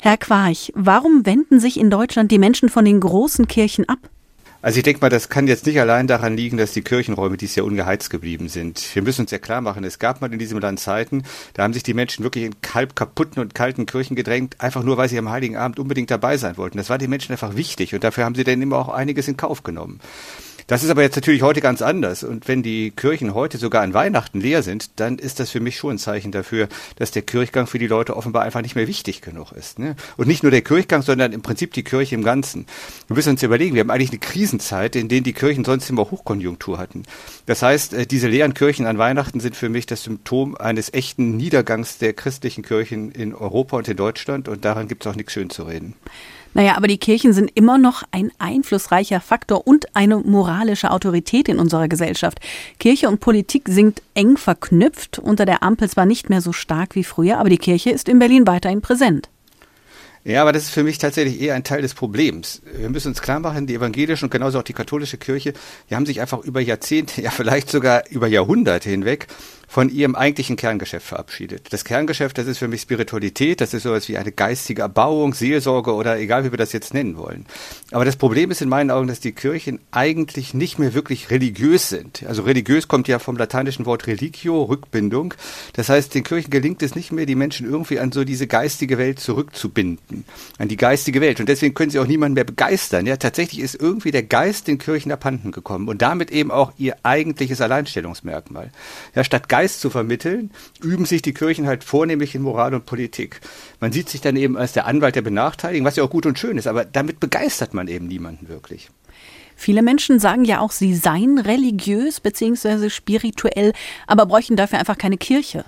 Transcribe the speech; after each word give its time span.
Herr 0.00 0.16
Quarch, 0.16 0.72
warum 0.74 1.24
wenden 1.24 1.60
sich 1.60 1.78
in 1.78 1.90
Deutschland 1.90 2.30
die 2.30 2.38
Menschen 2.38 2.68
von 2.68 2.84
den 2.84 3.00
großen 3.00 3.46
Kirchen 3.48 3.88
ab? 3.88 3.98
Also 4.64 4.78
ich 4.78 4.82
denke 4.82 5.02
mal, 5.02 5.10
das 5.10 5.28
kann 5.28 5.46
jetzt 5.46 5.66
nicht 5.66 5.78
allein 5.78 6.06
daran 6.06 6.38
liegen, 6.38 6.56
dass 6.56 6.72
die 6.72 6.80
Kirchenräume 6.80 7.36
dies 7.36 7.54
Jahr 7.54 7.66
ungeheizt 7.66 8.08
geblieben 8.08 8.48
sind. 8.48 8.82
Wir 8.94 9.02
müssen 9.02 9.20
uns 9.20 9.30
ja 9.30 9.38
klar 9.38 9.60
machen, 9.60 9.84
es 9.84 9.98
gab 9.98 10.22
mal 10.22 10.32
in 10.32 10.38
diesem 10.38 10.58
Land 10.58 10.80
Zeiten, 10.80 11.22
da 11.52 11.64
haben 11.64 11.74
sich 11.74 11.82
die 11.82 11.92
Menschen 11.92 12.24
wirklich 12.24 12.44
in 12.44 12.54
halb 12.72 12.96
kaputten 12.96 13.42
und 13.42 13.54
kalten 13.54 13.84
Kirchen 13.84 14.16
gedrängt, 14.16 14.56
einfach 14.62 14.82
nur, 14.82 14.96
weil 14.96 15.10
sie 15.10 15.18
am 15.18 15.28
Heiligen 15.28 15.58
Abend 15.58 15.78
unbedingt 15.78 16.10
dabei 16.10 16.38
sein 16.38 16.56
wollten. 16.56 16.78
Das 16.78 16.88
war 16.88 16.96
den 16.96 17.10
Menschen 17.10 17.32
einfach 17.32 17.56
wichtig 17.56 17.94
und 17.94 18.04
dafür 18.04 18.24
haben 18.24 18.34
sie 18.34 18.44
dann 18.44 18.62
immer 18.62 18.78
auch 18.78 18.88
einiges 18.88 19.28
in 19.28 19.36
Kauf 19.36 19.64
genommen. 19.64 20.00
Das 20.66 20.82
ist 20.82 20.90
aber 20.90 21.02
jetzt 21.02 21.16
natürlich 21.16 21.42
heute 21.42 21.60
ganz 21.60 21.82
anders. 21.82 22.24
Und 22.24 22.48
wenn 22.48 22.62
die 22.62 22.90
Kirchen 22.90 23.34
heute 23.34 23.58
sogar 23.58 23.82
an 23.82 23.92
Weihnachten 23.92 24.40
leer 24.40 24.62
sind, 24.62 24.98
dann 24.98 25.18
ist 25.18 25.40
das 25.40 25.50
für 25.50 25.60
mich 25.60 25.76
schon 25.76 25.96
ein 25.96 25.98
Zeichen 25.98 26.32
dafür, 26.32 26.68
dass 26.96 27.10
der 27.10 27.22
Kirchgang 27.22 27.66
für 27.66 27.78
die 27.78 27.86
Leute 27.86 28.16
offenbar 28.16 28.42
einfach 28.42 28.62
nicht 28.62 28.74
mehr 28.74 28.88
wichtig 28.88 29.20
genug 29.20 29.52
ist. 29.52 29.78
Ne? 29.78 29.96
Und 30.16 30.26
nicht 30.26 30.42
nur 30.42 30.50
der 30.50 30.62
Kirchgang, 30.62 31.02
sondern 31.02 31.32
im 31.32 31.42
Prinzip 31.42 31.72
die 31.74 31.84
Kirche 31.84 32.14
im 32.14 32.24
Ganzen. 32.24 32.66
Wir 33.08 33.16
müssen 33.16 33.30
uns 33.30 33.42
überlegen, 33.42 33.74
wir 33.74 33.80
haben 33.80 33.90
eigentlich 33.90 34.10
eine 34.10 34.20
Krisenzeit, 34.20 34.96
in 34.96 35.08
der 35.08 35.20
die 35.20 35.32
Kirchen 35.32 35.64
sonst 35.64 35.90
immer 35.90 36.10
Hochkonjunktur 36.10 36.78
hatten. 36.78 37.02
Das 37.46 37.62
heißt, 37.62 37.94
äh, 37.94 38.06
diese 38.06 38.28
leeren 38.28 38.54
Kirchen 38.54 38.86
an 38.86 38.98
Weihnachten 38.98 39.40
sind 39.40 39.56
für 39.56 39.68
mich 39.68 39.86
das 39.86 40.04
Symptom 40.04 40.56
eines 40.56 40.92
echten 40.92 41.36
Niedergangs 41.36 41.98
der 41.98 42.14
christlichen 42.14 42.62
Kirchen 42.62 43.12
in 43.12 43.34
Europa 43.34 43.76
und 43.76 43.88
in 43.88 43.96
Deutschland. 43.96 44.48
Und 44.48 44.64
daran 44.64 44.88
gibt 44.88 45.04
es 45.04 45.10
auch 45.10 45.16
nichts 45.16 45.32
schön 45.32 45.50
zu 45.50 45.64
reden. 45.64 45.94
Naja, 46.54 46.76
aber 46.76 46.86
die 46.86 46.98
Kirchen 46.98 47.32
sind 47.32 47.50
immer 47.54 47.78
noch 47.78 48.04
ein 48.12 48.30
einflussreicher 48.38 49.20
Faktor 49.20 49.66
und 49.66 49.94
eine 49.96 50.18
moralische 50.18 50.92
Autorität 50.92 51.48
in 51.48 51.58
unserer 51.58 51.88
Gesellschaft. 51.88 52.38
Kirche 52.78 53.08
und 53.08 53.18
Politik 53.18 53.64
sind 53.68 54.02
eng 54.14 54.36
verknüpft, 54.36 55.18
unter 55.18 55.46
der 55.46 55.64
Ampel 55.64 55.90
zwar 55.90 56.06
nicht 56.06 56.30
mehr 56.30 56.40
so 56.40 56.52
stark 56.52 56.94
wie 56.94 57.04
früher, 57.04 57.38
aber 57.38 57.48
die 57.48 57.58
Kirche 57.58 57.90
ist 57.90 58.08
in 58.08 58.20
Berlin 58.20 58.46
weiterhin 58.46 58.80
präsent. 58.80 59.28
Ja, 60.26 60.40
aber 60.40 60.52
das 60.52 60.64
ist 60.64 60.70
für 60.70 60.84
mich 60.84 60.96
tatsächlich 60.96 61.38
eher 61.38 61.54
ein 61.54 61.64
Teil 61.64 61.82
des 61.82 61.92
Problems. 61.92 62.62
Wir 62.78 62.88
müssen 62.88 63.08
uns 63.08 63.20
klar 63.20 63.40
machen, 63.40 63.66
die 63.66 63.74
evangelische 63.74 64.24
und 64.24 64.30
genauso 64.30 64.58
auch 64.58 64.62
die 64.62 64.72
katholische 64.72 65.18
Kirche, 65.18 65.52
die 65.90 65.94
haben 65.94 66.06
sich 66.06 66.22
einfach 66.22 66.38
über 66.38 66.62
Jahrzehnte, 66.62 67.20
ja 67.22 67.30
vielleicht 67.30 67.68
sogar 67.68 68.04
über 68.08 68.26
Jahrhunderte 68.26 68.88
hinweg 68.88 69.26
von 69.74 69.88
ihrem 69.88 70.14
eigentlichen 70.14 70.54
Kerngeschäft 70.54 71.04
verabschiedet. 71.04 71.72
Das 71.72 71.84
Kerngeschäft, 71.84 72.38
das 72.38 72.46
ist 72.46 72.58
für 72.58 72.68
mich 72.68 72.82
Spiritualität, 72.82 73.60
das 73.60 73.74
ist 73.74 73.82
sowas 73.82 74.08
wie 74.08 74.16
eine 74.16 74.30
geistige 74.30 74.82
Erbauung, 74.82 75.34
Seelsorge 75.34 75.94
oder 75.94 76.16
egal 76.16 76.44
wie 76.44 76.52
wir 76.52 76.58
das 76.58 76.72
jetzt 76.72 76.94
nennen 76.94 77.16
wollen. 77.16 77.44
Aber 77.90 78.04
das 78.04 78.14
Problem 78.14 78.52
ist 78.52 78.62
in 78.62 78.68
meinen 78.68 78.92
Augen, 78.92 79.08
dass 79.08 79.18
die 79.18 79.32
Kirchen 79.32 79.80
eigentlich 79.90 80.54
nicht 80.54 80.78
mehr 80.78 80.94
wirklich 80.94 81.30
religiös 81.30 81.88
sind. 81.88 82.22
Also 82.24 82.42
religiös 82.42 82.86
kommt 82.86 83.08
ja 83.08 83.18
vom 83.18 83.36
lateinischen 83.36 83.84
Wort 83.84 84.06
religio, 84.06 84.62
Rückbindung. 84.62 85.34
Das 85.72 85.88
heißt, 85.88 86.14
den 86.14 86.22
Kirchen 86.22 86.50
gelingt 86.50 86.80
es 86.80 86.94
nicht 86.94 87.10
mehr, 87.10 87.26
die 87.26 87.34
Menschen 87.34 87.68
irgendwie 87.68 87.98
an 87.98 88.12
so 88.12 88.22
diese 88.22 88.46
geistige 88.46 88.96
Welt 88.96 89.18
zurückzubinden, 89.18 90.24
an 90.56 90.68
die 90.68 90.76
geistige 90.76 91.20
Welt. 91.20 91.40
Und 91.40 91.48
deswegen 91.48 91.74
können 91.74 91.90
sie 91.90 91.98
auch 91.98 92.06
niemanden 92.06 92.34
mehr 92.34 92.44
begeistern. 92.44 93.06
Ja, 93.06 93.16
tatsächlich 93.16 93.60
ist 93.60 93.74
irgendwie 93.74 94.12
der 94.12 94.22
Geist 94.22 94.68
den 94.68 94.78
Kirchen 94.78 95.10
abhanden 95.10 95.50
gekommen 95.50 95.88
und 95.88 96.00
damit 96.00 96.30
eben 96.30 96.52
auch 96.52 96.72
ihr 96.78 96.94
eigentliches 97.02 97.60
Alleinstellungsmerkmal. 97.60 98.70
Ja, 99.16 99.24
statt 99.24 99.48
Geist 99.48 99.63
Geist 99.64 99.80
zu 99.80 99.88
vermitteln, 99.88 100.50
üben 100.82 101.06
sich 101.06 101.22
die 101.22 101.32
Kirchen 101.32 101.66
halt 101.66 101.84
vornehmlich 101.84 102.34
in 102.34 102.42
Moral 102.42 102.74
und 102.74 102.84
Politik. 102.84 103.40
Man 103.80 103.92
sieht 103.92 104.10
sich 104.10 104.20
dann 104.20 104.36
eben 104.36 104.58
als 104.58 104.74
der 104.74 104.84
Anwalt 104.84 105.16
der 105.16 105.22
Benachteiligten, 105.22 105.86
was 105.86 105.96
ja 105.96 106.04
auch 106.04 106.10
gut 106.10 106.26
und 106.26 106.38
schön 106.38 106.58
ist, 106.58 106.66
aber 106.66 106.84
damit 106.84 107.18
begeistert 107.18 107.72
man 107.72 107.88
eben 107.88 108.06
niemanden 108.06 108.50
wirklich. 108.50 108.90
Viele 109.56 109.80
Menschen 109.80 110.20
sagen 110.20 110.44
ja 110.44 110.60
auch, 110.60 110.70
sie 110.70 110.94
seien 110.94 111.38
religiös 111.38 112.20
bzw. 112.20 112.90
spirituell, 112.90 113.72
aber 114.06 114.26
bräuchten 114.26 114.56
dafür 114.56 114.80
einfach 114.80 114.98
keine 114.98 115.16
Kirche. 115.16 115.64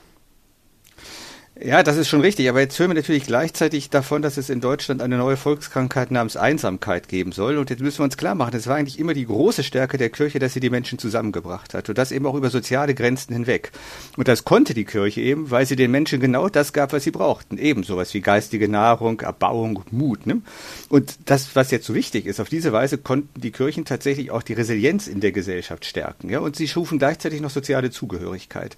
Ja, 1.58 1.82
das 1.82 1.96
ist 1.96 2.08
schon 2.08 2.20
richtig. 2.20 2.50
Aber 2.50 2.60
jetzt 2.60 2.78
hören 2.78 2.90
wir 2.90 2.96
natürlich 2.96 3.24
gleichzeitig 3.24 3.88
davon, 3.88 4.20
dass 4.20 4.36
es 4.36 4.50
in 4.50 4.60
Deutschland 4.60 5.00
eine 5.00 5.16
neue 5.16 5.38
Volkskrankheit 5.38 6.10
namens 6.10 6.36
Einsamkeit 6.36 7.08
geben 7.08 7.32
soll. 7.32 7.56
Und 7.56 7.70
jetzt 7.70 7.80
müssen 7.80 8.00
wir 8.00 8.04
uns 8.04 8.18
klar 8.18 8.34
machen, 8.34 8.54
es 8.54 8.66
war 8.66 8.76
eigentlich 8.76 8.98
immer 8.98 9.14
die 9.14 9.24
große 9.24 9.64
Stärke 9.64 9.96
der 9.96 10.10
Kirche, 10.10 10.38
dass 10.38 10.52
sie 10.52 10.60
die 10.60 10.68
Menschen 10.68 10.98
zusammengebracht 10.98 11.72
hat. 11.72 11.88
Und 11.88 11.96
das 11.96 12.12
eben 12.12 12.26
auch 12.26 12.34
über 12.34 12.50
soziale 12.50 12.94
Grenzen 12.94 13.32
hinweg. 13.32 13.72
Und 14.18 14.28
das 14.28 14.44
konnte 14.44 14.74
die 14.74 14.84
Kirche 14.84 15.22
eben, 15.22 15.50
weil 15.50 15.64
sie 15.64 15.76
den 15.76 15.90
Menschen 15.90 16.20
genau 16.20 16.50
das 16.50 16.74
gab, 16.74 16.92
was 16.92 17.04
sie 17.04 17.10
brauchten. 17.10 17.56
Eben 17.56 17.84
sowas 17.84 18.12
wie 18.12 18.20
geistige 18.20 18.68
Nahrung, 18.68 19.20
Erbauung, 19.20 19.82
Mut. 19.90 20.26
Ne? 20.26 20.42
Und 20.90 21.16
das, 21.24 21.56
was 21.56 21.70
jetzt 21.70 21.86
so 21.86 21.94
wichtig 21.94 22.26
ist, 22.26 22.38
auf 22.38 22.50
diese 22.50 22.74
Weise 22.74 22.98
konnten 22.98 23.40
die 23.40 23.50
Kirchen 23.50 23.86
tatsächlich 23.86 24.30
auch 24.30 24.42
die 24.42 24.52
Resilienz 24.52 25.06
in 25.06 25.20
der 25.20 25.32
Gesellschaft 25.32 25.86
stärken. 25.86 26.28
Ja? 26.28 26.40
Und 26.40 26.54
sie 26.54 26.68
schufen 26.68 26.98
gleichzeitig 26.98 27.40
noch 27.40 27.50
soziale 27.50 27.90
Zugehörigkeit. 27.90 28.76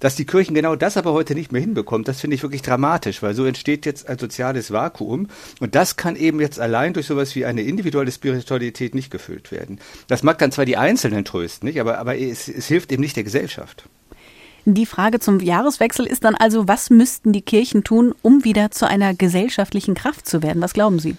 Dass 0.00 0.14
die 0.14 0.26
Kirchen 0.26 0.54
genau 0.54 0.76
das 0.76 0.96
aber 0.96 1.12
heute 1.12 1.34
nicht 1.34 1.52
mehr 1.52 1.60
hinbekommt, 1.60 2.08
das 2.08 2.20
finde 2.20 2.36
ich 2.36 2.42
wirklich 2.42 2.62
dramatisch, 2.62 3.22
weil 3.22 3.34
so 3.34 3.44
entsteht 3.44 3.86
jetzt 3.86 4.08
ein 4.08 4.18
soziales 4.18 4.72
Vakuum 4.72 5.28
und 5.60 5.74
das 5.74 5.96
kann 5.96 6.16
eben 6.16 6.40
jetzt 6.40 6.60
allein 6.60 6.92
durch 6.92 7.06
sowas 7.06 7.34
wie 7.34 7.44
eine 7.44 7.62
individuelle 7.62 8.12
Spiritualität 8.12 8.94
nicht 8.94 9.10
gefüllt 9.10 9.50
werden. 9.50 9.80
Das 10.06 10.22
mag 10.22 10.38
dann 10.38 10.52
zwar 10.52 10.64
die 10.64 10.76
Einzelnen 10.76 11.24
trösten, 11.24 11.68
nicht? 11.68 11.80
aber, 11.80 11.98
aber 11.98 12.18
es, 12.18 12.48
es 12.48 12.66
hilft 12.66 12.92
eben 12.92 13.02
nicht 13.02 13.16
der 13.16 13.24
Gesellschaft. 13.24 13.88
Die 14.64 14.86
Frage 14.86 15.18
zum 15.18 15.40
Jahreswechsel 15.40 16.06
ist 16.06 16.24
dann 16.24 16.34
also, 16.34 16.68
was 16.68 16.90
müssten 16.90 17.32
die 17.32 17.40
Kirchen 17.40 17.84
tun, 17.84 18.14
um 18.20 18.44
wieder 18.44 18.70
zu 18.70 18.86
einer 18.86 19.14
gesellschaftlichen 19.14 19.94
Kraft 19.94 20.28
zu 20.28 20.42
werden? 20.42 20.60
Was 20.60 20.74
glauben 20.74 20.98
Sie? 20.98 21.16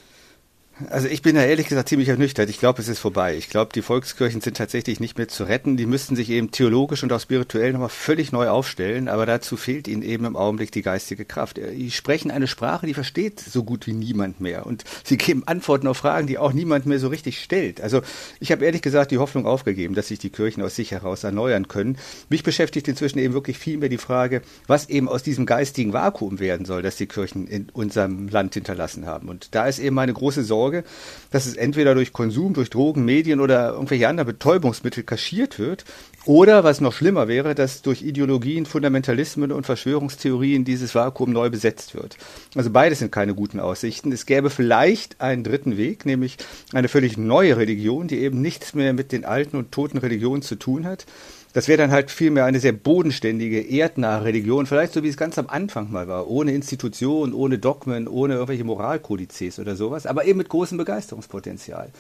Also 0.90 1.08
ich 1.10 1.22
bin 1.22 1.36
da 1.36 1.44
ehrlich 1.44 1.68
gesagt 1.68 1.90
ziemlich 1.90 2.08
ernüchtert. 2.08 2.50
Ich 2.50 2.60
glaube, 2.60 2.82
es 2.82 2.88
ist 2.88 3.00
vorbei. 3.00 3.36
Ich 3.36 3.50
glaube, 3.50 3.72
die 3.74 3.82
Volkskirchen 3.82 4.40
sind 4.40 4.56
tatsächlich 4.56 5.02
nicht 5.02 5.18
mehr 5.18 5.28
zu 5.28 5.44
retten. 5.44 5.76
Die 5.76 5.86
müssten 5.86 6.16
sich 6.16 6.30
eben 6.30 6.52
theologisch 6.52 7.04
und 7.04 7.12
auch 7.12 7.20
spirituell 7.20 7.74
nochmal 7.74 7.90
völlig 7.90 8.32
neu 8.32 8.48
aufstellen. 8.48 9.10
Aber 9.10 9.26
dazu 9.26 9.58
fehlt 9.58 9.90
ihnen 9.90 10.04
eben 10.04 10.24
im 10.24 10.38
Augenblick 10.38 10.72
die 10.72 10.82
geistige 10.82 11.26
Kraft. 11.26 11.58
Die 11.58 11.92
sprechen 11.92 12.32
eine 12.32 12.48
Sprache, 12.48 12.86
die 12.86 12.94
versteht 12.94 13.42
so 13.42 13.64
gut 13.64 13.88
wie 13.88 13.94
niemand 13.94 14.40
mehr. 14.40 14.66
Und 14.66 14.86
sie 15.04 15.18
geben 15.18 15.44
Antworten 15.46 15.88
auf 15.88 15.98
Fragen, 15.98 16.28
die 16.28 16.38
auch 16.38 16.54
niemand 16.54 16.86
mehr 16.86 17.00
so 17.00 17.10
richtig 17.10 17.42
stellt. 17.42 17.82
Also 17.82 18.02
ich 18.40 18.52
habe 18.52 18.64
ehrlich 18.64 18.82
gesagt 18.82 19.12
die 19.12 19.18
Hoffnung 19.18 19.46
aufgegeben, 19.46 19.96
dass 19.96 20.08
sich 20.08 20.20
die 20.20 20.30
Kirchen 20.30 20.64
aus 20.64 20.76
sich 20.76 20.92
heraus 20.92 21.26
erneuern 21.26 21.68
können. 21.68 21.98
Mich 22.30 22.44
beschäftigt 22.44 22.88
inzwischen 22.88 23.20
eben 23.20 23.34
wirklich 23.34 23.58
viel 23.58 23.78
mehr 23.78 23.90
die 23.90 23.98
Frage, 23.98 24.42
was 24.68 24.88
eben 24.88 25.10
aus 25.10 25.24
diesem 25.24 25.46
geistigen 25.46 25.92
Vakuum 25.92 26.40
werden 26.40 26.66
soll, 26.66 26.82
das 26.82 26.96
die 26.96 27.08
Kirchen 27.08 27.48
in 27.48 27.70
unserem 27.74 28.30
Land 28.30 28.54
hinterlassen 28.54 29.06
haben. 29.06 29.28
Und 29.28 29.54
da 29.56 29.68
ist 29.68 29.80
eben 29.80 29.96
meine 29.96 30.14
große 30.14 30.44
Sorge, 30.44 30.69
Sorge, 30.70 30.84
dass 31.32 31.46
es 31.46 31.56
entweder 31.56 31.96
durch 31.96 32.14
Konsum, 32.14 32.54
durch 32.54 32.70
Drogen, 32.70 33.06
Medien 33.06 33.40
oder 33.40 33.72
irgendwelche 33.72 34.08
anderen 34.08 34.28
Betäubungsmittel 34.28 35.04
kaschiert 35.04 35.60
wird 35.60 35.86
oder, 36.26 36.64
was 36.64 36.82
noch 36.82 36.94
schlimmer 36.94 37.28
wäre, 37.28 37.56
dass 37.56 37.82
durch 37.82 38.04
Ideologien, 38.04 38.66
Fundamentalismen 38.66 39.52
und 39.52 39.66
Verschwörungstheorien 39.66 40.66
dieses 40.66 40.94
Vakuum 40.94 41.32
neu 41.32 41.50
besetzt 41.50 41.96
wird. 41.96 42.18
Also 42.56 42.70
beides 42.70 43.00
sind 43.00 43.12
keine 43.12 43.34
guten 43.34 43.60
Aussichten. 43.60 44.12
Es 44.12 44.26
gäbe 44.26 44.50
vielleicht 44.50 45.22
einen 45.22 45.44
dritten 45.44 45.78
Weg, 45.78 46.06
nämlich 46.06 46.38
eine 46.74 46.88
völlig 46.88 47.18
neue 47.18 47.58
Religion, 47.58 48.08
die 48.08 48.20
eben 48.20 48.42
nichts 48.42 48.74
mehr 48.74 48.94
mit 48.94 49.12
den 49.12 49.26
alten 49.26 49.58
und 49.58 49.72
toten 49.72 49.98
Religionen 49.98 50.42
zu 50.42 50.56
tun 50.56 50.86
hat 50.86 51.06
das 51.54 51.68
wäre 51.68 51.78
dann 51.78 51.92
halt 51.92 52.12
vielmehr 52.12 52.46
eine 52.46 52.60
sehr 52.60 52.74
bodenständige, 52.74 53.60
erdnahe 53.60 54.24
Religion, 54.24 54.66
vielleicht 54.66 54.94
so 54.94 55.04
wie 55.04 55.10
es 55.10 55.18
ganz 55.18 55.38
am 55.38 55.48
Anfang 55.48 55.92
mal 55.92 56.08
war, 56.08 56.28
ohne 56.30 56.54
Institutionen, 56.54 57.34
ohne 57.34 57.58
Dogmen, 57.58 58.08
ohne 58.08 58.36
irgendwelche 58.36 58.64
Moralkodizes 58.64 59.60
oder 59.60 59.76
sowas, 59.76 60.06
aber 60.06 60.26
eben 60.26 60.38
mit 60.38 60.50
großem 60.50 60.78
Begeisterungspotenzial. 60.78 61.92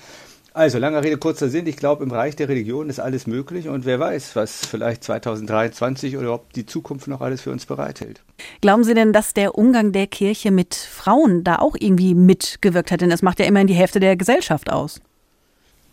Also, 0.54 0.80
langer 0.80 1.04
Rede, 1.04 1.18
kurzer 1.18 1.48
Sinn. 1.48 1.68
Ich 1.68 1.78
glaube, 1.78 2.04
im 2.04 2.12
Reich 2.12 2.36
der 2.36 2.50
Religion 2.50 2.90
ist 2.90 3.00
alles 3.00 3.28
möglich 3.28 3.70
und 3.70 3.86
wer 3.86 4.00
weiß, 4.00 4.36
was 4.36 4.66
vielleicht 4.66 5.04
2023 5.04 6.18
oder 6.18 6.34
ob 6.34 6.54
die 6.54 6.66
Zukunft 6.66 7.08
noch 7.08 7.22
alles 7.22 7.42
für 7.42 7.52
uns 7.52 7.68
bereithält. 7.68 8.22
Glauben 8.60 8.84
Sie 8.84 8.96
denn, 8.96 9.14
dass 9.14 9.34
der 9.34 9.56
Umgang 9.56 9.92
der 9.92 10.08
Kirche 10.08 10.50
mit 10.50 10.74
Frauen 10.74 11.44
da 11.44 11.58
auch 11.58 11.76
irgendwie 11.80 12.16
mitgewirkt 12.16 12.92
hat? 12.92 13.02
Denn 13.02 13.12
das 13.12 13.22
macht 13.22 13.40
ja 13.40 13.46
immerhin 13.46 13.68
die 13.68 13.76
Hälfte 13.76 14.00
der 14.00 14.16
Gesellschaft 14.16 14.72
aus. 14.72 15.00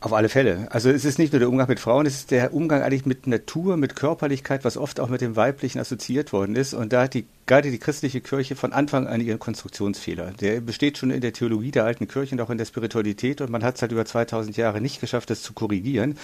Auf 0.06 0.12
alle 0.12 0.28
Fälle. 0.28 0.68
Also 0.70 0.88
es 0.88 1.04
ist 1.04 1.18
nicht 1.18 1.32
nur 1.32 1.40
der 1.40 1.48
Umgang 1.48 1.66
mit 1.66 1.80
Frauen, 1.80 2.06
es 2.06 2.14
ist 2.14 2.30
der 2.30 2.54
Umgang 2.54 2.80
eigentlich 2.80 3.06
mit 3.06 3.26
Natur, 3.26 3.76
mit 3.76 3.96
Körperlichkeit, 3.96 4.64
was 4.64 4.76
oft 4.76 5.00
auch 5.00 5.08
mit 5.08 5.20
dem 5.20 5.34
Weiblichen 5.34 5.80
assoziiert 5.80 6.32
worden 6.32 6.54
ist. 6.54 6.74
Und 6.74 6.92
da 6.92 7.02
hat 7.02 7.14
die, 7.14 7.26
gerade 7.46 7.72
die 7.72 7.80
christliche 7.80 8.20
Kirche 8.20 8.54
von 8.54 8.72
Anfang 8.72 9.08
an 9.08 9.20
ihren 9.20 9.40
Konstruktionsfehler. 9.40 10.30
Der 10.40 10.60
besteht 10.60 10.96
schon 10.96 11.10
in 11.10 11.22
der 11.22 11.32
Theologie 11.32 11.72
der 11.72 11.86
alten 11.86 12.06
Kirche 12.06 12.36
und 12.36 12.40
auch 12.40 12.50
in 12.50 12.58
der 12.58 12.66
Spiritualität 12.66 13.40
und 13.40 13.50
man 13.50 13.64
hat 13.64 13.74
es 13.74 13.82
halt 13.82 13.90
über 13.90 14.04
2000 14.04 14.56
Jahre 14.56 14.80
nicht 14.80 15.00
geschafft, 15.00 15.28
das 15.28 15.42
zu 15.42 15.54
korrigieren. 15.54 16.16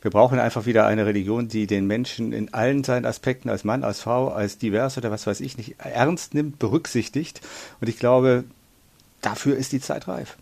Wir 0.00 0.10
brauchen 0.10 0.38
einfach 0.38 0.64
wieder 0.64 0.86
eine 0.86 1.04
Religion, 1.04 1.46
die 1.46 1.66
den 1.66 1.86
Menschen 1.86 2.32
in 2.32 2.54
allen 2.54 2.84
seinen 2.84 3.04
Aspekten 3.04 3.50
als 3.50 3.64
Mann, 3.64 3.84
als 3.84 4.00
Frau, 4.00 4.28
als 4.28 4.56
divers 4.56 4.96
oder 4.96 5.10
was 5.10 5.26
weiß 5.26 5.40
ich 5.40 5.58
nicht 5.58 5.76
ernst 5.80 6.32
nimmt, 6.32 6.58
berücksichtigt. 6.58 7.42
Und 7.82 7.90
ich 7.90 7.98
glaube, 7.98 8.44
dafür 9.20 9.58
ist 9.58 9.72
die 9.72 9.80
Zeit 9.80 10.08
reif. 10.08 10.34